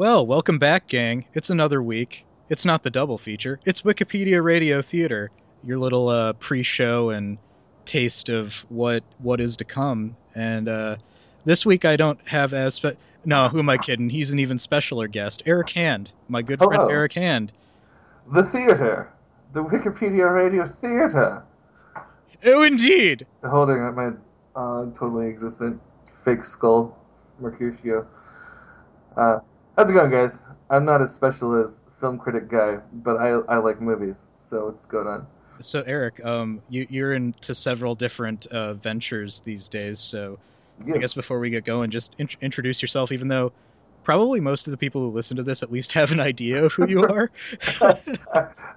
[0.00, 1.26] Well, welcome back, gang.
[1.34, 2.24] It's another week.
[2.48, 3.60] It's not the double feature.
[3.66, 5.30] It's Wikipedia Radio Theater,
[5.62, 7.36] your little uh, pre-show and
[7.84, 10.16] taste of what what is to come.
[10.34, 10.96] And uh,
[11.44, 13.50] this week I don't have as spe- no.
[13.50, 14.08] Who am I kidding?
[14.08, 16.70] He's an even specialer guest, Eric Hand, my good Hello.
[16.70, 17.52] friend Eric Hand.
[18.32, 19.12] The theater.
[19.52, 21.44] The Wikipedia Radio Theater.
[22.46, 23.26] Oh, indeed.
[23.44, 24.12] Holding up my
[24.56, 26.98] uh, totally existent fake skull,
[27.38, 28.06] Mercutio.
[29.14, 29.40] Uh,
[29.76, 30.46] how's it going, guys?
[30.68, 34.86] I'm not as special as film critic guy, but I, I like movies, so what's
[34.86, 35.26] going on?
[35.62, 40.00] So, Eric, um, you, you're into several different uh, ventures these days.
[40.00, 40.38] So,
[40.86, 40.96] Yes.
[40.96, 43.12] I guess before we get going, just in- introduce yourself.
[43.12, 43.52] Even though
[44.02, 46.72] probably most of the people who listen to this at least have an idea of
[46.72, 47.30] who you are.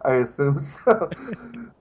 [0.03, 1.09] I assume so.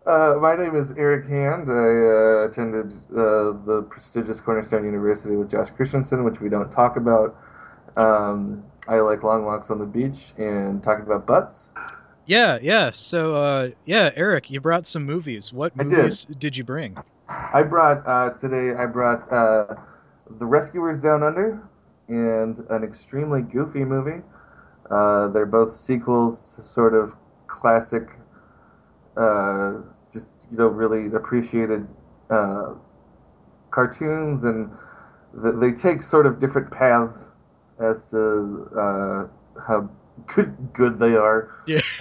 [0.06, 1.68] Uh, my name is Eric Hand.
[1.68, 6.96] I uh, attended uh, the prestigious Cornerstone University with Josh Christensen, which we don't talk
[6.96, 7.36] about.
[7.96, 11.72] Um, I like long walks on the beach and talking about butts.
[12.26, 12.90] yeah, yeah.
[12.92, 15.52] So, uh, yeah, Eric, you brought some movies.
[15.52, 15.96] What I did.
[15.96, 16.56] movies did.
[16.56, 16.96] you bring?
[17.28, 18.74] I brought uh, today.
[18.74, 19.76] I brought uh,
[20.30, 21.62] The Rescuers Down Under
[22.08, 24.22] and an extremely goofy movie.
[24.90, 27.14] Uh, they're both sequels to sort of
[27.46, 28.10] classic,
[29.16, 31.86] uh, just you know, really appreciated
[32.30, 32.74] uh,
[33.70, 34.70] cartoons, and
[35.40, 37.31] th- they take sort of different paths
[37.82, 39.26] as to uh,
[39.66, 39.90] how
[40.34, 41.50] good good they are.
[41.66, 41.80] Yeah.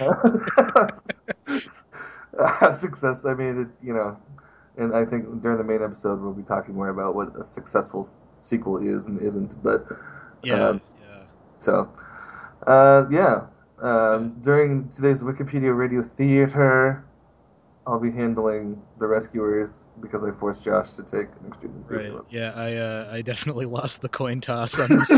[2.60, 3.24] Have success.
[3.24, 4.16] I mean, it, you know,
[4.76, 8.08] and I think during the main episode we'll be talking more about what a successful
[8.40, 9.62] sequel is and isn't.
[9.62, 9.86] But
[10.42, 11.24] Yeah, Um, yeah.
[11.58, 11.88] so,
[12.66, 13.46] uh, yeah.
[13.80, 17.04] Um, during today's Wikipedia Radio Theater,
[17.86, 22.22] I'll be handling the rescuers because I forced Josh to take an extremely goofy Right.
[22.28, 25.10] Yeah, I uh, I definitely lost the coin toss on this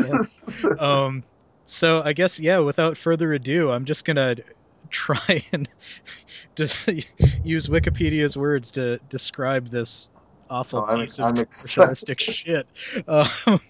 [0.62, 0.78] one.
[0.78, 1.24] um,
[1.66, 2.58] so I guess yeah.
[2.58, 4.36] Without further ado, I'm just gonna
[4.90, 5.68] try and
[6.56, 10.08] use Wikipedia's words to describe this
[10.50, 12.66] awful Oh, I'm- piece of I'm shit.
[13.06, 13.60] Um,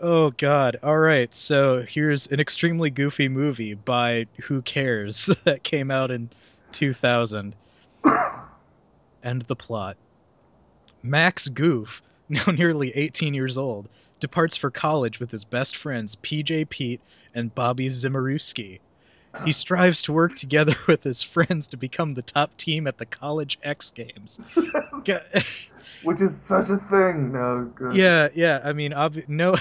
[0.00, 0.78] oh God!
[0.82, 6.30] All right, so here's an extremely goofy movie by Who Cares that came out in
[6.72, 7.54] 2000.
[9.22, 9.96] and the plot.
[11.02, 13.88] Max Goof, now nearly 18 years old,
[14.20, 17.00] departs for college with his best friends PJ Pete
[17.34, 18.80] and Bobby Zimmeruski.
[19.44, 23.06] He strives to work together with his friends to become the top team at the
[23.06, 24.40] college X Games.
[26.02, 27.32] Which is such a thing.
[27.32, 27.70] No.
[27.74, 27.94] good.
[27.94, 28.60] yeah, yeah.
[28.64, 28.94] I mean,
[29.28, 29.54] no,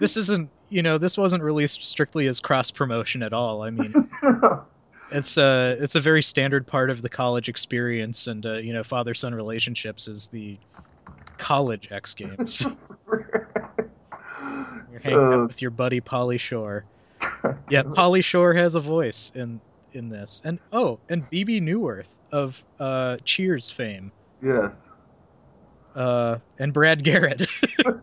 [0.00, 0.50] this isn't.
[0.68, 3.62] You know, this wasn't released strictly as cross promotion at all.
[3.62, 3.92] I mean,
[5.12, 8.82] it's a it's a very standard part of the college experience, and uh, you know,
[8.84, 10.56] father son relationships is the
[11.38, 12.66] college X Games.
[14.90, 16.84] You're hanging Uh, out with your buddy Pauly Shore.
[17.70, 19.60] Yeah, Pauly Shore has a voice in
[19.92, 24.12] in this, and oh, and Bebe Neuwirth of uh, Cheers fame,
[24.42, 24.92] yes.
[25.96, 27.46] uh, and Brad Garrett,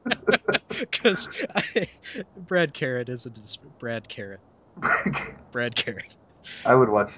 [0.79, 1.29] because
[2.47, 4.39] Brad Garrett isn't just Brad Garrett.
[5.51, 6.15] Brad Garrett.
[6.65, 7.13] I would watch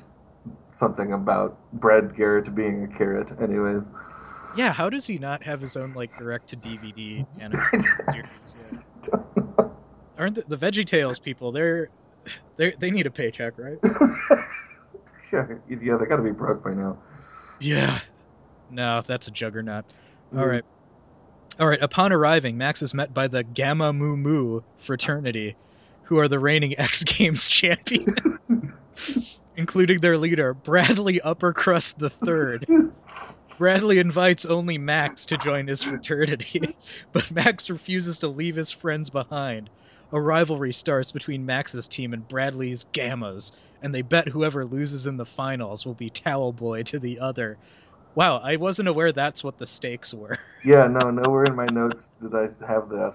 [0.69, 3.91] something about Brad Garrett being a carrot, anyways.
[4.57, 7.59] Yeah, how does he not have his own like direct to DVD anime
[8.13, 8.79] series?
[10.17, 11.51] Aren't the, the Veggie Tales people?
[11.51, 11.89] They're
[12.57, 13.77] they they need a paycheck, right?
[15.29, 15.61] Sure.
[15.69, 16.97] Yeah, they gotta be broke by now.
[17.59, 17.99] Yeah.
[18.71, 19.85] No, that's a juggernaut.
[20.33, 20.39] Mm.
[20.39, 20.63] All right.
[21.59, 21.81] All right.
[21.83, 25.55] Upon arriving, Max is met by the Gamma Mu Mu fraternity,
[26.09, 28.41] who are the reigning X Games champions,
[29.55, 32.91] including their leader, Bradley Uppercrust III.
[33.59, 36.75] Bradley invites only Max to join his fraternity,
[37.13, 39.69] but Max refuses to leave his friends behind.
[40.11, 43.51] A rivalry starts between Max's team and Bradley's Gammas,
[43.83, 47.59] and they bet whoever loses in the finals will be Towel Boy to the other.
[48.15, 50.37] Wow, I wasn't aware that's what the stakes were.
[50.65, 53.13] Yeah, no, nowhere in my notes did I have that.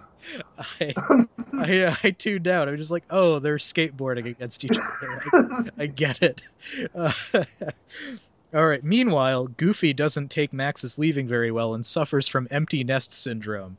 [0.81, 0.95] I
[1.53, 2.69] I, I tuned out.
[2.69, 5.21] I was just like, oh, they're skateboarding against each other.
[5.35, 6.41] I, I get it.
[6.95, 7.13] Uh,
[8.55, 8.83] all right.
[8.83, 13.77] Meanwhile, Goofy doesn't take Max's leaving very well and suffers from empty nest syndrome.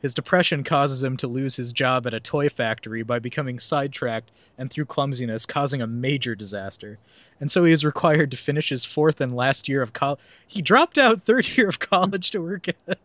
[0.00, 4.30] His depression causes him to lose his job at a toy factory by becoming sidetracked
[4.56, 6.98] and through clumsiness causing a major disaster.
[7.40, 10.20] And so he is required to finish his fourth and last year of college.
[10.46, 12.96] He dropped out third year of college to work at a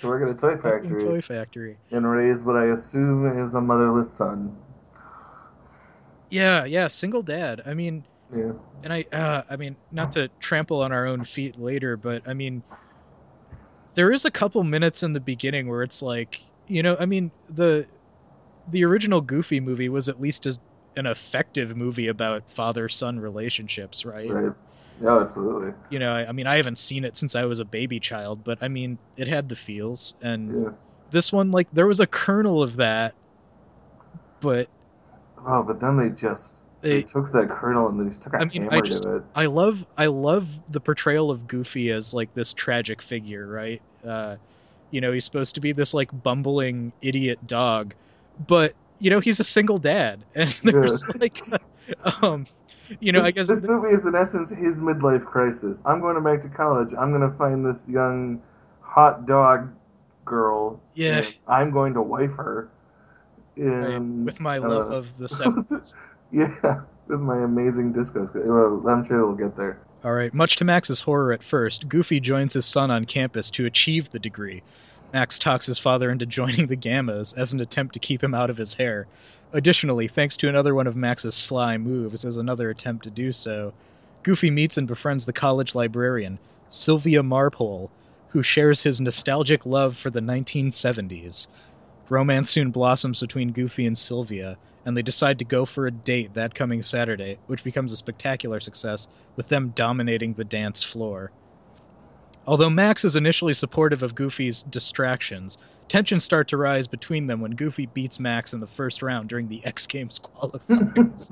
[0.00, 1.78] to work at a toy factory toy factory.
[1.90, 4.54] and raise what I assume is a motherless son.
[6.30, 7.62] Yeah, yeah, single dad.
[7.64, 8.04] I mean,
[8.34, 8.52] Yeah.
[8.82, 12.34] and I, uh, I mean, not to trample on our own feet later, but I
[12.34, 12.62] mean,
[13.96, 17.32] there is a couple minutes in the beginning where it's like, you know, I mean,
[17.50, 17.88] the
[18.66, 20.58] the original Goofy movie was at least as
[20.96, 24.30] an effective movie about father son relationships, right?
[24.30, 24.52] Right.
[25.00, 25.74] Yeah, absolutely.
[25.90, 28.44] You know, I, I mean, I haven't seen it since I was a baby child,
[28.44, 30.70] but I mean, it had the feels, and Yeah.
[31.10, 33.14] this one, like, there was a kernel of that,
[34.40, 34.68] but
[35.46, 38.38] Oh, but then they just they, They- took that kernel and then he took a
[38.38, 39.24] I mean, I just- to it.
[39.34, 43.82] I love I love the portrayal of Goofy as like this tragic figure, right?
[44.06, 44.36] Uh,
[44.90, 47.94] you know, he's supposed to be this like bumbling idiot dog,
[48.46, 51.42] but you know he's a single dad, and there's like,
[52.22, 52.46] um,
[53.00, 55.82] you know, this, I guess this movie is in essence his midlife crisis.
[55.84, 56.94] I'm going to back to college.
[56.94, 58.40] I'm going to find this young
[58.80, 59.72] hot dog
[60.24, 60.80] girl.
[60.94, 61.28] Yeah.
[61.48, 62.68] I'm going to wife her.
[63.56, 65.94] right, with my uh, love of the seventies.
[66.32, 68.26] Yeah, with my amazing disco.
[68.26, 69.78] sk- Well, I'm sure we'll get there.
[70.04, 70.32] All right.
[70.34, 74.18] Much to Max's horror at first, Goofy joins his son on campus to achieve the
[74.18, 74.62] degree.
[75.12, 78.50] Max talks his father into joining the Gammas as an attempt to keep him out
[78.50, 79.06] of his hair.
[79.52, 83.72] Additionally, thanks to another one of Max's sly moves as another attempt to do so,
[84.24, 86.38] Goofy meets and befriends the college librarian,
[86.68, 87.88] Sylvia Marpole,
[88.30, 91.46] who shares his nostalgic love for the 1970s.
[92.08, 94.56] Romance soon blossoms between Goofy and Sylvia,
[94.86, 98.60] and they decide to go for a date that coming Saturday, which becomes a spectacular
[98.60, 101.32] success, with them dominating the dance floor.
[102.46, 107.50] Although Max is initially supportive of Goofy's distractions, tensions start to rise between them when
[107.50, 111.28] Goofy beats Max in the first round during the X Games qualifiers.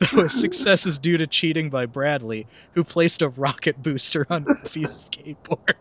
[0.00, 4.42] Though his success is due to cheating by Bradley, who placed a rocket booster on
[4.42, 5.74] Goofy's skateboard.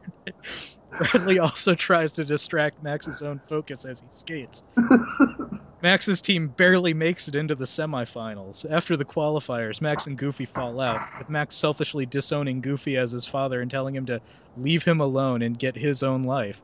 [0.92, 4.64] Bradley also tries to distract Max's own focus as he skates.
[5.82, 8.70] Max's team barely makes it into the semifinals.
[8.70, 13.26] After the qualifiers, Max and Goofy fall out, with Max selfishly disowning Goofy as his
[13.26, 14.20] father and telling him to
[14.58, 16.60] leave him alone and get his own life.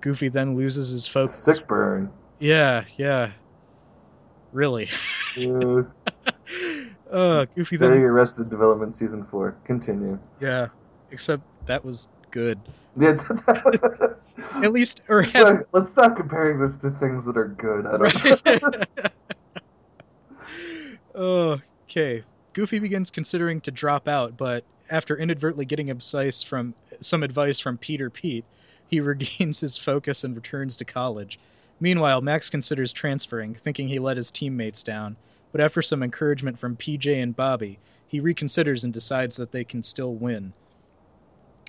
[0.00, 1.34] Goofy then loses his focus.
[1.34, 2.10] Sick burn.
[2.38, 3.32] Yeah, yeah.
[4.52, 4.88] Really.
[5.36, 5.82] Yeah.
[7.10, 7.90] uh, Goofy then.
[7.90, 9.56] Very Arrested Development season four.
[9.64, 10.18] Continue.
[10.40, 10.68] Yeah,
[11.10, 12.58] except that was good.
[12.96, 17.86] At least, or Look, let's stop comparing this to things that are good.
[17.86, 19.12] I don't Right.
[21.90, 22.24] okay.
[22.52, 27.78] Goofy begins considering to drop out, but after inadvertently getting advice from some advice from
[27.78, 28.44] Peter Pete,
[28.88, 31.38] he regains his focus and returns to college.
[31.78, 35.16] Meanwhile, Max considers transferring, thinking he let his teammates down,
[35.52, 37.78] but after some encouragement from PJ and Bobby,
[38.08, 40.52] he reconsiders and decides that they can still win.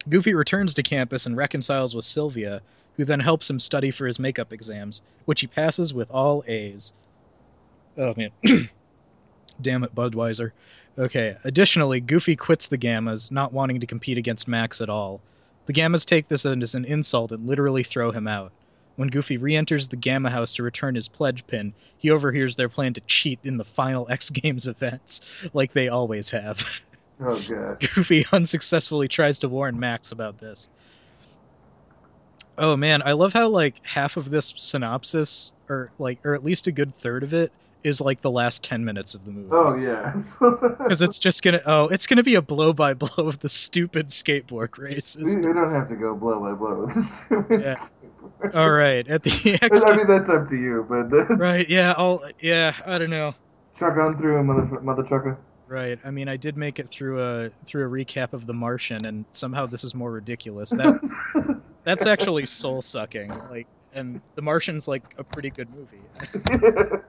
[0.07, 2.61] Goofy returns to campus and reconciles with Sylvia,
[2.97, 6.93] who then helps him study for his makeup exams, which he passes with all A's.
[7.97, 8.31] Oh man.
[9.61, 10.51] Damn it, Budweiser.
[10.97, 15.21] Okay, additionally, Goofy quits the Gammas, not wanting to compete against Max at all.
[15.65, 18.51] The Gammas take this as an insult and literally throw him out.
[18.95, 22.69] When Goofy re enters the Gamma house to return his pledge pin, he overhears their
[22.69, 25.19] plan to cheat in the final X Games events,
[25.53, 26.63] like they always have.
[27.21, 27.79] Oh gosh.
[27.95, 30.69] Goofy unsuccessfully tries to warn Max about this.
[32.57, 36.67] Oh man, I love how like half of this synopsis, or like, or at least
[36.67, 37.51] a good third of it,
[37.83, 39.49] is like the last ten minutes of the movie.
[39.51, 40.13] Oh yeah.
[40.85, 44.09] Because it's just gonna, oh, it's gonna be a blow by blow of the stupid
[44.09, 45.17] skateboard race.
[45.17, 47.25] we, we don't have to go blow by blow with this.
[47.49, 47.75] Yeah.
[48.53, 51.93] All right, at the X I mean that's up to you, but that's, right, yeah,
[51.97, 53.33] I'll, yeah, I don't know.
[53.75, 55.37] truck on through, mother mother trucker.
[55.67, 55.99] Right.
[56.03, 59.25] I mean, I did make it through a through a recap of The Martian, and
[59.31, 60.69] somehow this is more ridiculous.
[60.69, 63.31] That that's actually soul sucking.
[63.49, 66.01] Like, and The Martian's like a pretty good movie,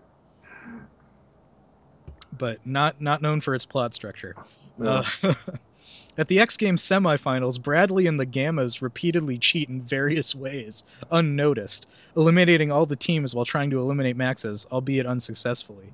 [2.32, 4.34] but not not known for its plot structure.
[4.78, 5.02] No.
[5.22, 5.34] Uh,
[6.18, 11.86] at the X Games semifinals, Bradley and the Gammas repeatedly cheat in various ways, unnoticed,
[12.16, 15.92] eliminating all the teams while trying to eliminate Max's, albeit unsuccessfully.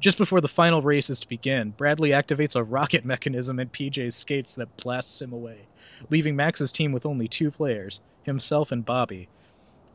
[0.00, 4.14] Just before the final race is to begin, Bradley activates a rocket mechanism in PJ's
[4.14, 5.58] skates that blasts him away,
[6.10, 9.28] leaving Max's team with only two players, himself and Bobby.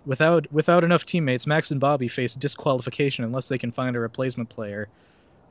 [0.06, 4.50] Without without enough teammates, Max and Bobby face disqualification unless they can find a replacement
[4.50, 4.90] player.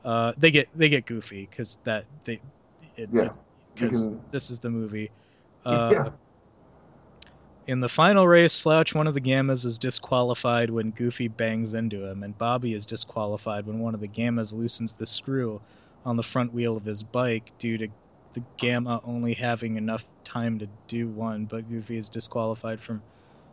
[0.03, 2.41] Uh, they get they get goofy because that they
[2.97, 3.29] it, Yeah,
[3.73, 5.11] because this is the movie.
[5.63, 6.09] Uh, Yeah.
[7.67, 12.05] In the final race, Slouch, one of the Gammas, is disqualified when Goofy bangs into
[12.05, 15.61] him, and Bobby is disqualified when one of the Gammas loosens the screw
[16.03, 17.87] on the front wheel of his bike due to
[18.33, 23.03] the Gamma only having enough time to do one, but Goofy is disqualified from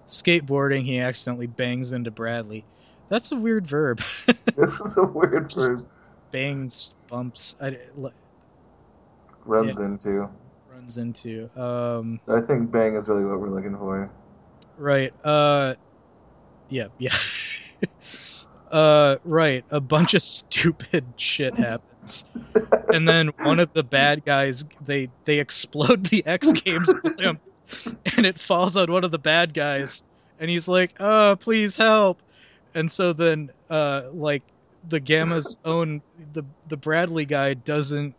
[0.09, 0.85] skateboarding.
[0.85, 2.65] He accidentally bangs into Bradley.
[3.11, 4.01] That's a weird verb.
[4.57, 5.87] It's a weird verb.
[6.33, 7.79] Bangs, bumps, I,
[9.45, 10.29] Runs into.
[10.79, 11.51] Runs into.
[11.61, 14.11] Um, I think bang is really what we're looking for.
[14.77, 15.13] Right.
[15.25, 15.75] Uh
[16.69, 17.17] yeah, yeah.
[18.71, 19.65] Uh, right.
[19.71, 22.27] A bunch of stupid shit happens,
[22.93, 27.41] and then one of the bad guys they they explode the X Games blimp,
[28.15, 30.03] and it falls on one of the bad guys,
[30.39, 32.21] and he's like, "Uh, please help!"
[32.75, 34.43] And so then, uh, like
[34.87, 36.03] the Gamma's own
[36.35, 38.15] the the Bradley guy doesn't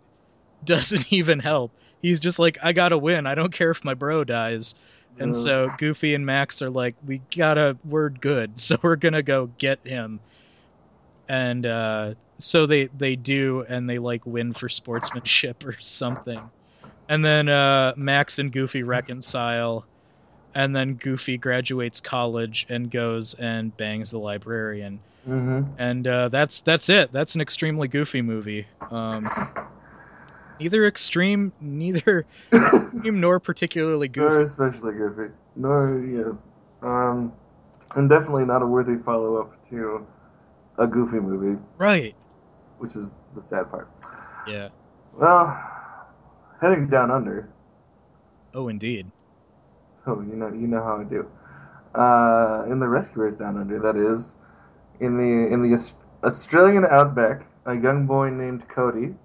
[0.66, 1.72] doesn't even help.
[2.02, 3.26] He's just like, "I gotta win.
[3.28, 4.76] I don't care if my bro dies."
[5.20, 9.48] And so Goofy and Max are like, we gotta, we're good, so we're gonna go
[9.48, 10.22] get him.
[11.28, 16.52] And uh, so they they do, and they like win for sportsmanship or something.
[17.10, 19.88] And then uh, Max and Goofy reconcile,
[20.56, 25.04] and then Goofy graduates college and goes and bangs the librarian.
[25.26, 27.12] hmm And uh, that's that's it.
[27.14, 28.68] That's an extremely goofy movie.
[28.92, 29.34] Um,
[30.60, 34.44] neither extreme, neither extreme nor particularly Nor goofy.
[34.44, 35.34] especially goofy.
[35.56, 36.32] Nor yeah.
[36.82, 37.34] Um,
[37.96, 40.06] and definitely not a worthy follow up to
[40.78, 42.16] a goofy movie, Right.
[42.78, 43.90] which is the sad part.
[44.48, 44.70] Yeah.
[45.14, 45.48] Well,
[46.62, 47.50] heading down under.
[48.54, 49.12] Oh, indeed.
[50.08, 51.30] Oh, you know, you know how I do.
[51.94, 54.36] Uh, in the Rescuers Down Under, that is,
[55.00, 59.16] in the in the Australian outback, a young boy named Cody,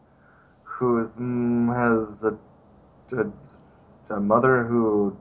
[0.78, 2.38] who is mm, has a,
[3.16, 3.30] a
[4.10, 5.16] a mother who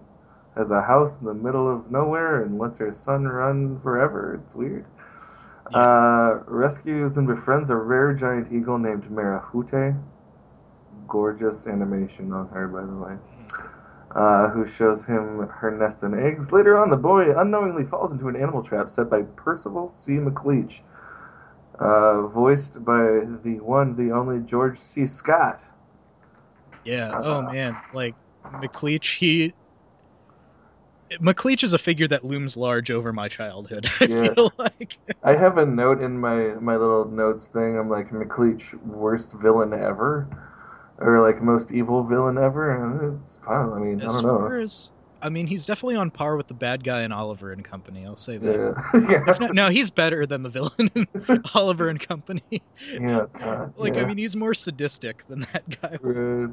[0.56, 4.40] has a house in the middle of nowhere and lets her son run forever.
[4.44, 4.86] It's weird.
[5.72, 5.78] Yeah.
[5.78, 10.00] Uh, rescues and befriends a rare giant eagle named Marahute.
[11.08, 13.18] Gorgeous animation on her, by the way
[14.16, 16.52] uh, who shows him her nest and eggs.
[16.52, 20.14] Later on, the boy unknowingly falls into an animal trap set by Percival C.
[20.14, 20.82] McLeach,
[21.80, 23.02] uh, voiced by
[23.44, 25.06] the one, the only George C.
[25.06, 25.70] Scott.
[26.84, 27.16] Yeah.
[27.16, 28.16] Uh, Oh man, like
[28.52, 29.54] McLeach, he
[31.22, 33.86] McLeach is a figure that looms large over my childhood.
[34.02, 34.34] I Yeah.
[34.36, 34.98] feel like.
[35.24, 37.78] I have a note in my, my little notes thing.
[37.78, 40.28] I'm like, McLeach, worst villain ever?
[41.00, 42.70] Or like most evil villain ever?
[42.72, 43.72] And it's fine.
[43.72, 44.58] I mean, I don't know.
[44.62, 44.92] as
[45.24, 48.06] I mean, he's definitely on par with the bad guy in Oliver and Company.
[48.06, 48.76] I'll say that.
[48.94, 49.10] Yeah.
[49.10, 49.38] yeah.
[49.40, 51.08] Not, no, he's better than the villain in
[51.56, 52.44] Oliver and Company.
[52.92, 53.74] yeah, God.
[53.78, 54.04] Like, yeah.
[54.04, 55.98] I mean, he's more sadistic than that guy.
[56.02, 56.50] Right.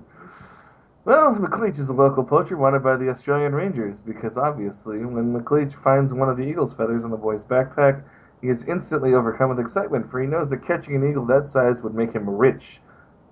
[1.04, 5.74] Well, McLeach is a local poacher wanted by the Australian Rangers because obviously, when McLeach
[5.74, 8.04] finds one of the eagle's feathers on the boy's backpack,
[8.40, 11.82] he is instantly overcome with excitement, for he knows that catching an eagle that size
[11.82, 12.80] would make him rich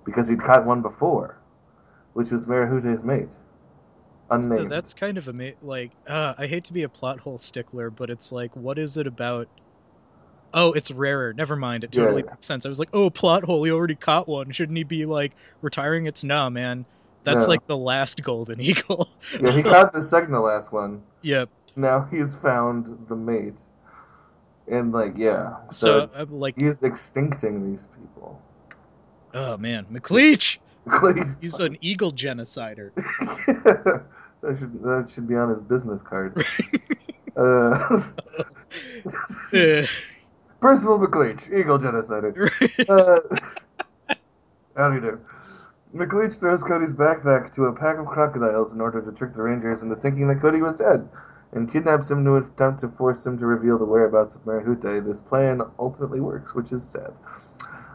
[0.05, 1.39] because he'd caught one before,
[2.15, 3.37] which was Marahute's mate.
[4.31, 4.63] Unnamed.
[4.65, 7.39] So that's kind of a ama- like uh, I hate to be a plot hole
[7.39, 9.49] stickler, but it's like, what is it about?
[10.55, 11.33] Oh, it's rarer.
[11.35, 11.85] Never mind.
[11.85, 12.31] It totally Yeah.
[12.33, 12.65] makes sense.
[12.65, 13.65] I was like, oh, plot hole.
[13.65, 14.51] He already caught one.
[14.51, 15.33] Shouldn't he be like
[15.63, 16.07] retiring?
[16.07, 16.87] It's nah, man.
[17.25, 17.49] That's No.
[17.51, 19.09] like the last golden eagle.
[19.41, 21.03] yeah, he caught the second to last one.
[21.23, 21.49] yep.
[21.77, 23.63] Now he's found the mate.
[24.67, 25.57] And, like, yeah.
[25.71, 28.41] So, So, it's- like, he's extincting these people.
[29.35, 30.59] oh man, McLeach.
[31.41, 32.95] He's an eagle genocider.
[34.41, 36.37] that should that should be on his business card.
[37.37, 38.01] uh,
[40.61, 42.51] Percival McLeach, Eagle Genocider.
[42.89, 44.15] Uh,
[44.77, 45.21] how do you do?
[45.95, 49.83] McLeach throws Cody's backpack to a pack of crocodiles in order to trick the Rangers
[49.83, 51.09] into thinking that Cody was dead,
[51.53, 55.05] and kidnaps him to attempt to force him to reveal the whereabouts of Marahute.
[55.05, 57.13] This plan ultimately works, which is sad.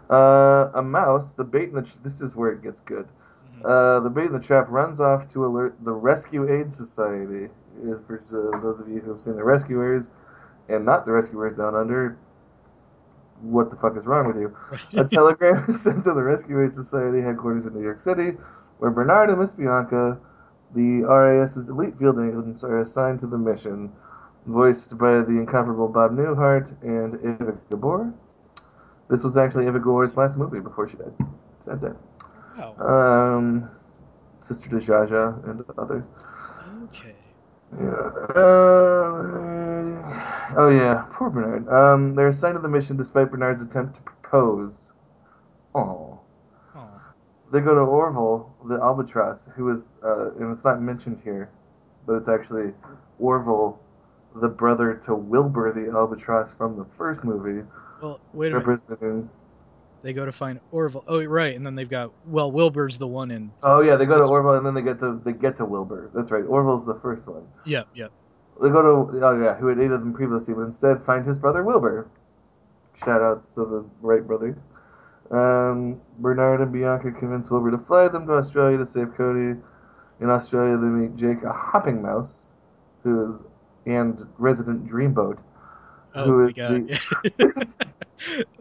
[0.10, 3.07] Uh, a mouse, the bait in the tr- this is where it gets good.
[3.63, 7.48] Uh, the bait in the trap runs off to alert the Rescue Aid Society.
[8.05, 10.12] For uh, those of you who have seen the Rescuers
[10.69, 12.17] and not the Rescuers Down Under,
[13.41, 14.55] what the fuck is wrong with you?
[15.00, 18.31] A telegram is sent to the Rescue Aid Society headquarters in New York City,
[18.79, 20.19] where Bernard and Miss Bianca,
[20.74, 23.91] the RAS's elite field agents, are assigned to the mission.
[24.45, 28.13] Voiced by the incomparable Bob Newhart and Eva Gabor.
[29.10, 31.13] This was actually Eva Gabor's last movie before she died.
[31.60, 31.91] Sad day.
[32.57, 32.75] wow.
[32.77, 33.69] Um,
[34.41, 36.10] Sister to Zsa Zsa and others.
[36.86, 37.15] Okay.
[37.79, 37.89] Yeah.
[38.36, 39.13] Uh,
[40.57, 41.67] oh yeah, poor Bernard.
[41.69, 44.91] Um, they're assigned to the mission despite Bernard's attempt to propose.
[45.74, 46.19] Oh.
[46.75, 47.13] Oh.
[47.51, 51.50] They go to Orville, the albatross, who is, uh, and it's not mentioned here,
[52.05, 52.74] but it's actually
[53.19, 53.79] Orville,
[54.36, 57.63] the brother to Wilbur the albatross from the first movie,
[58.03, 59.29] Well, wait a minute.
[60.01, 61.05] They go to find Orville.
[61.07, 61.55] Oh, right.
[61.55, 63.50] And then they've got well, Wilbur's the one in.
[63.63, 66.12] Oh yeah, they go to Orville and then they get to they get to Wilbur.
[66.13, 66.43] That's right.
[66.43, 67.48] Orville's the first one.
[67.65, 67.88] Yep.
[67.95, 68.12] Yep.
[68.62, 71.63] They go to oh yeah, who had aided them previously, but instead find his brother
[71.63, 72.10] Wilbur.
[72.93, 74.60] Shout outs to the Wright brothers.
[75.31, 79.57] Um, Bernard and Bianca convince Wilbur to fly them to Australia to save Cody.
[80.19, 82.51] In Australia, they meet Jake, a hopping mouse,
[83.03, 83.41] who is
[83.86, 85.39] and resident Dreamboat,
[86.15, 87.00] Oh who is the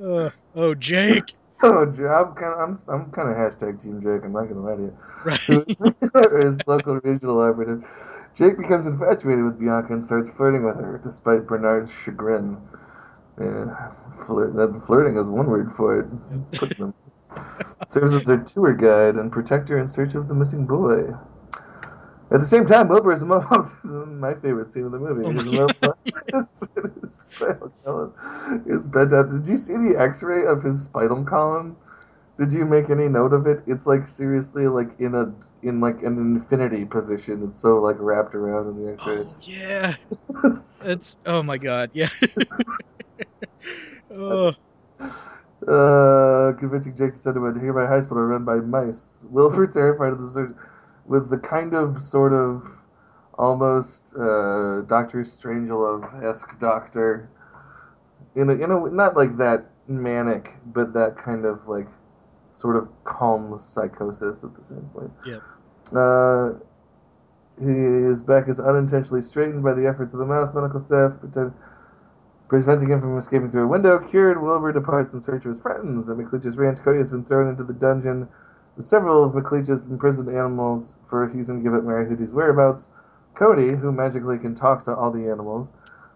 [0.01, 1.35] oh, uh, oh, Jake.
[1.63, 4.25] oh, I'm kind of I'm, I'm kind of hashtag Team Jake.
[4.25, 4.97] I'm not gonna lie to you.
[5.25, 5.41] Right.
[5.47, 5.95] Who is
[6.41, 7.85] his local regional operative?
[8.35, 12.57] Jake becomes infatuated with Bianca and starts flirting with her, despite Bernard's chagrin.
[13.39, 13.93] Yeah,
[14.27, 16.07] flirt, that flirting is one word for it.
[16.33, 16.95] It's putting them.
[17.89, 21.13] Serves as their tour guide and protector in search of the missing boy.
[22.33, 23.23] At the same time, Wilbur is
[23.85, 25.27] my favorite scene of the movie.
[25.27, 25.99] Oh Is my Wilbur-
[26.33, 26.63] his,
[27.03, 28.15] his spinal column
[28.67, 29.29] is bent out.
[29.31, 31.77] Did you see the X-ray of his spinal column?
[32.39, 33.63] Did you make any note of it?
[33.67, 37.43] It's like seriously like in a in like an infinity position.
[37.43, 39.25] It's so like wrapped around in the X-ray.
[39.27, 39.95] Oh yeah.
[40.85, 41.91] It's oh my god.
[41.93, 42.09] Yeah.
[44.11, 44.55] oh.
[45.69, 49.23] Uh, convincing Jake to send him a nearby hospital run by mice.
[49.31, 50.51] Wilbur, terrified of the search,
[51.07, 52.85] with the kind of sort of
[53.39, 57.29] almost uh, Doctor Strangelove esque doctor,
[58.35, 61.89] in a, in a not like that manic, but that kind of like
[62.51, 65.11] sort of calm psychosis at the same point.
[65.27, 65.41] Yeah.
[65.97, 66.59] Uh,
[67.59, 71.53] his back is unintentionally straightened by the efforts of the mouse medical staff, pretend,
[72.49, 73.99] preventing him from escaping through a window.
[73.99, 76.09] Cured, Wilbur departs in search of his friends.
[76.09, 78.29] At McLeach's ranch, Cody has been thrown into the dungeon
[78.81, 82.89] several of McLeach's imprisoned animals for refusing to give up Marahute's whereabouts.
[83.35, 85.73] Cody, who magically can talk to all the animals,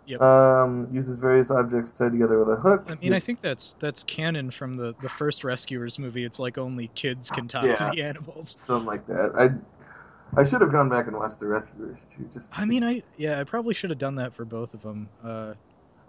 [0.07, 0.21] Yep.
[0.21, 2.85] um, uses various objects tied together with a hook.
[2.89, 6.25] I mean, I think that's that's canon from the the first Rescuers movie.
[6.25, 7.75] It's like only kids can talk Yeah.
[7.75, 8.51] to the animals.
[8.51, 9.33] something like that.
[9.35, 12.25] I I should have gone back and watched the Rescuers too.
[12.33, 15.09] Just I mean, I yeah, I probably should have done that for both of them.
[15.25, 15.55] Uh,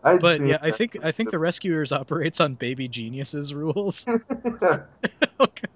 [0.03, 4.05] I'd but yeah, I think I think the Rescuers operates on Baby Geniuses rules.
[5.39, 5.67] Okay.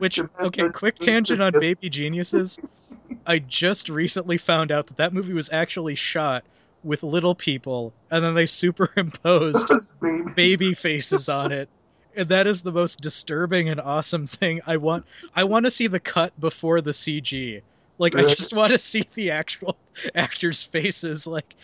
[0.00, 2.58] Which okay, quick tangent on Baby Geniuses.
[3.26, 6.44] I just recently found out that that movie was actually shot
[6.82, 9.92] with little people, and then they superimposed
[10.34, 11.68] baby faces on it.
[12.16, 14.60] And that is the most disturbing and awesome thing.
[14.66, 15.04] I want
[15.36, 17.62] I want to see the cut before the CG.
[17.98, 19.76] Like I just want to see the actual
[20.14, 21.26] actors' faces.
[21.26, 21.54] Like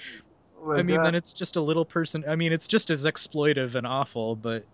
[0.67, 1.07] Oh I mean, God.
[1.07, 2.25] then it's just a little person.
[2.29, 4.65] I mean, it's just as exploitive and awful, but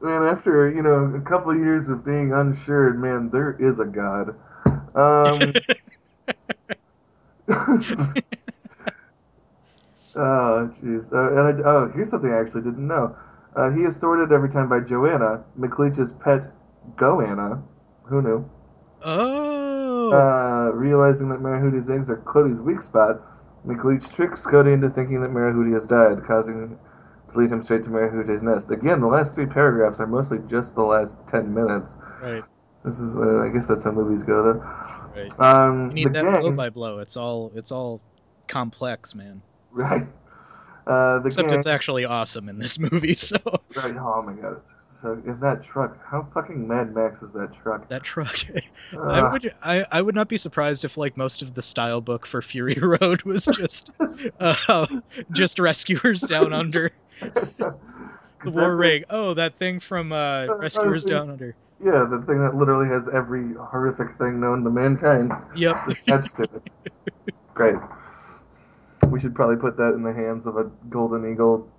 [0.00, 3.86] Man, after you know a couple of years of being unsure, man, there is a
[3.86, 4.36] God.
[4.94, 5.60] Um,
[7.48, 8.14] oh,
[10.14, 11.12] jeez.
[11.12, 13.16] Uh, and I, oh, here's something I actually didn't know.
[13.54, 16.46] Uh, he is thwarted every time by Joanna, McLeach's pet
[16.96, 17.62] Goanna.
[18.04, 18.50] Who knew?
[19.02, 23.20] oh, Uh, realizing that Marahute's eggs are Cody's weak spot,
[23.66, 26.78] McLeach tricks Cody into thinking that Marahuti has died, causing
[27.28, 28.70] to lead him straight to Marahute's nest.
[28.70, 31.96] Again, the last three paragraphs are mostly just the last ten minutes.
[32.20, 32.44] right,
[32.84, 34.62] This is, uh, I guess that's how movies go, though.
[35.14, 35.34] right.
[35.38, 36.98] Um, You need the that gang, blow by blow.
[37.00, 38.02] It's all it's all
[38.48, 39.42] complex, man.
[39.70, 40.02] right?
[40.86, 43.16] Uh, the Except gang, it's actually awesome in this movie.
[43.16, 43.36] So
[43.74, 43.94] right?
[43.98, 44.60] Oh my god!
[44.62, 47.88] So in that truck, how fucking Mad Max is that truck?
[47.88, 48.36] that truck.
[49.08, 52.26] I would I, I would not be surprised if like most of the style book
[52.26, 53.92] for Fury Road was just
[54.40, 54.86] uh,
[55.30, 57.78] just rescuers down under the
[58.44, 59.04] War Rig.
[59.10, 61.56] Oh, that thing from uh, Rescuers Down Under.
[61.80, 65.32] yeah, the thing that literally has every horrific thing known to mankind.
[65.56, 65.72] Yep.
[65.74, 66.62] just attached to it.
[67.54, 67.76] Great.
[69.08, 71.70] We should probably put that in the hands of a golden eagle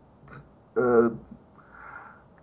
[0.75, 1.09] uh,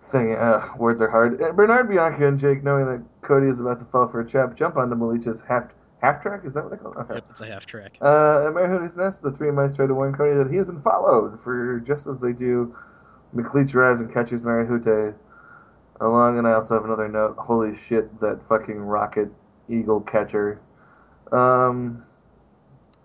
[0.00, 0.34] thing.
[0.34, 1.40] Uh, words are hard.
[1.40, 4.54] Uh, Bernard, Bianca, and Jake, knowing that Cody is about to fall for a trap,
[4.54, 6.44] jump onto McLeach's half half track.
[6.44, 6.98] Is that what they call it?
[6.98, 7.14] Okay.
[7.14, 7.96] Yep, it's a half track.
[8.00, 10.80] Uh, at Marahute's nest, the three mice try to warn Cody that he has been
[10.80, 11.40] followed.
[11.40, 12.74] For just as they do,
[13.34, 15.16] McLeach arrives and catches Marahute
[16.00, 16.38] along.
[16.38, 17.36] And I also have another note.
[17.38, 19.30] Holy shit, that fucking rocket
[19.68, 20.60] eagle catcher.
[21.32, 22.04] Um,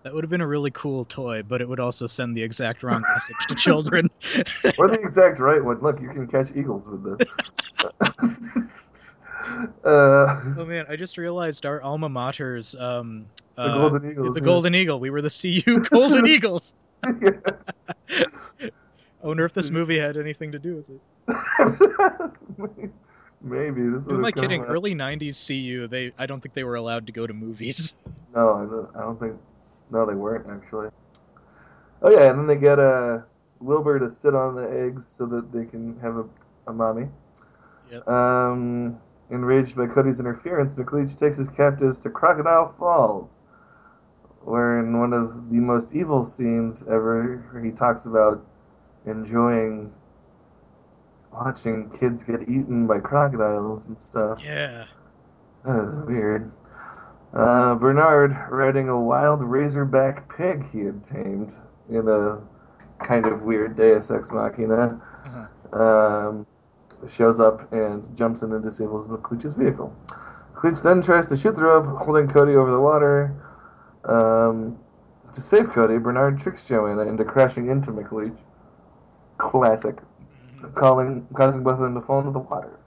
[0.02, 2.82] That would have been a really cool toy, but it would also send the exact
[2.82, 4.10] wrong message to children.
[4.78, 5.78] or the exact right one.
[5.78, 7.28] Look, you can catch eagles with this.
[9.84, 14.34] uh, Oh man, I just realized our alma mater's um the uh, golden eagles.
[14.34, 14.44] the yeah.
[14.44, 15.00] Golden Eagle.
[15.00, 16.74] We were the CU Golden Eagles.
[17.02, 17.12] I
[19.22, 21.00] wonder if this movie had anything to do with it.
[23.42, 24.60] Maybe this Who am I kidding?
[24.62, 25.88] out- Early '90s CU.
[25.88, 27.94] They, I don't think they were allowed to go to movies.
[28.34, 29.36] No, I don't, I don't think.
[29.90, 30.88] No, they weren't actually.
[32.02, 33.22] Oh yeah, and then they get uh,
[33.60, 36.26] Wilbur to sit on the eggs so that they can have a,
[36.66, 37.08] a mommy.
[37.90, 38.06] Yep.
[38.08, 38.98] Um,
[39.30, 43.40] enraged by Cody's interference, McLeach takes his captives to Crocodile Falls,
[44.42, 48.44] where in one of the most evil scenes ever, he talks about
[49.06, 49.92] enjoying
[51.32, 54.42] watching kids get eaten by crocodiles and stuff.
[54.44, 54.86] Yeah.
[55.64, 56.50] That is weird.
[57.32, 61.54] Uh, Bernard riding a wild razorback pig he had tamed
[61.88, 62.42] in a
[62.98, 65.80] kind of weird Deus Ex Machina, Uh-huh.
[65.80, 66.46] um,
[67.08, 69.94] shows up and jumps in and disables McLeach's vehicle.
[70.54, 73.34] McLeach then tries to shoot the rope, holding Cody over the water.
[74.04, 74.78] Um,
[75.32, 78.36] to save Cody, Bernard tricks Joanna into crashing into McLeach.
[79.38, 79.98] Classic.
[80.74, 82.78] Calling, causing both of them to fall into the water.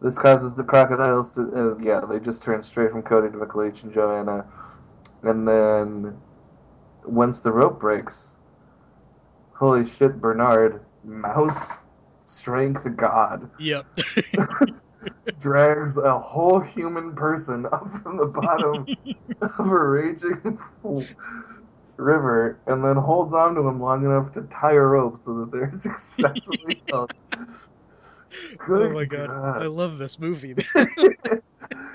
[0.00, 3.84] This causes the crocodiles to, uh, yeah, they just turn straight from Cody to McLeach
[3.84, 4.46] and Joanna.
[5.22, 6.20] And then,
[7.04, 8.36] once the rope breaks,
[9.54, 11.87] holy shit, Bernard, mouse
[12.20, 13.86] strength god, Yep.
[15.40, 18.86] drags a whole human person up from the bottom
[19.42, 20.58] of a raging
[21.96, 25.50] river and then holds on to him long enough to tie a rope so that
[25.52, 27.12] they're successfully held.
[28.68, 29.62] oh my god.
[29.62, 30.54] I love this movie.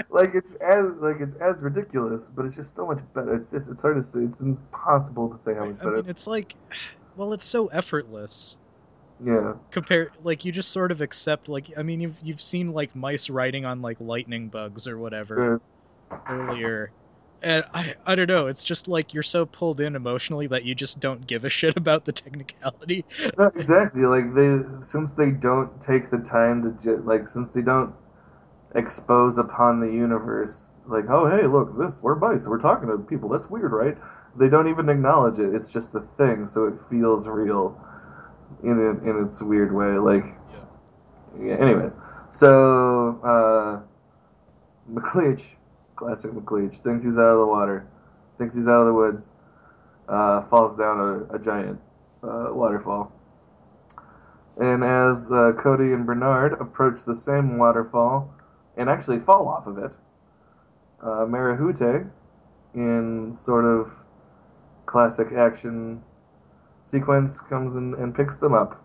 [0.09, 3.33] like it's as like it's as ridiculous, but it's just so much better.
[3.33, 4.19] It's just it's hard to say.
[4.19, 5.95] It's impossible to say how much I better.
[5.97, 6.55] mean, it's like,
[7.17, 8.57] well, it's so effortless.
[9.19, 12.93] Yeah, Compare, like, you just sort of accept, like, I mean, you've you've seen like
[12.93, 15.57] mice riding on like lightning bugs or whatever uh,
[16.29, 16.93] earlier,
[17.41, 18.47] and I I don't know.
[18.47, 21.77] It's just like you're so pulled in emotionally that you just don't give a shit
[21.77, 23.07] about the technicality.
[23.37, 24.03] no, exactly.
[24.03, 27.95] Like they since they don't take the time to ju- like since they don't
[28.75, 33.29] expose upon the universe like oh hey look this we're mice we're talking to people
[33.29, 33.97] that's weird right
[34.35, 37.79] they don't even acknowledge it it's just a thing so it feels real
[38.63, 40.25] in in its weird way like
[41.39, 41.55] yeah.
[41.55, 41.95] anyways.
[42.29, 43.81] So uh
[44.91, 45.55] McLeach
[45.95, 47.87] classic McLeach thinks he's out of the water
[48.37, 49.33] thinks he's out of the woods
[50.07, 51.79] uh, falls down a, a giant
[52.23, 53.11] uh, waterfall.
[54.59, 58.33] And as uh, Cody and Bernard approach the same waterfall
[58.77, 59.97] and actually fall off of it,
[61.01, 62.09] uh, Marahute,
[62.75, 63.93] in sort of
[64.85, 66.03] classic action
[66.83, 68.83] sequence, comes in and picks them up.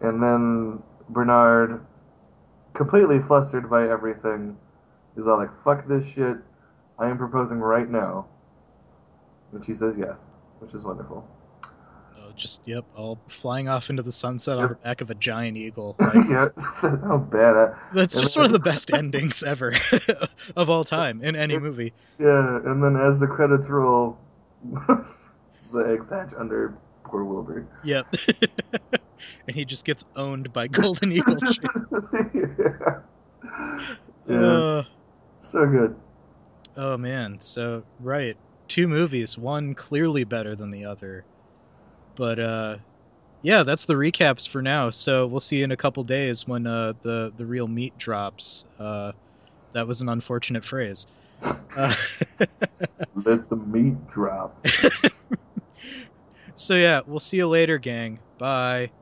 [0.00, 1.84] And then Bernard,
[2.74, 4.56] completely flustered by everything,
[5.16, 6.38] is all like, fuck this shit,
[6.98, 8.26] I am proposing right now.
[9.52, 10.24] And she says yes,
[10.58, 11.28] which is wonderful.
[12.18, 15.56] Oh, just yep, all flying off into the sunset on the back of a giant
[15.56, 15.96] eagle.
[16.00, 16.48] Like, yeah,
[16.80, 17.56] how bad.
[17.56, 19.74] I, that's just then- one of the best endings ever
[20.56, 21.92] of all time in any movie.
[22.18, 24.18] Yeah, and then as the credits roll,
[25.72, 27.66] the eggs hatch under poor Wilbur.
[27.84, 28.06] Yep.
[29.46, 31.38] and he just gets owned by Golden Eagle.
[32.34, 33.00] yeah.
[34.28, 34.84] yeah, Uh,
[35.40, 35.96] so good.
[36.76, 38.36] oh man, so right,
[38.68, 41.24] two movies, one clearly better than the other.
[42.16, 42.76] But uh
[43.44, 44.90] yeah, that's the recaps for now.
[44.90, 48.64] So we'll see in a couple days when uh the the real meat drops.
[48.78, 49.12] Uh
[49.72, 51.06] that was an unfortunate phrase.
[51.76, 51.92] Uh,
[53.14, 54.64] Let the meat drop.
[56.56, 58.22] So yeah, we'll see you later, gang.
[58.38, 58.92] Bye.